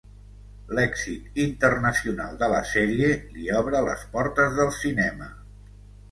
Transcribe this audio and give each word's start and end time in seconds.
L'èxit 0.77 1.35
internacional 1.41 2.39
de 2.39 2.49
la 2.53 2.61
sèrie 2.69 3.09
li 3.35 3.45
obre 3.59 3.83
les 3.89 4.07
portes 4.15 4.55
del 4.61 4.71
cinema. 4.79 5.29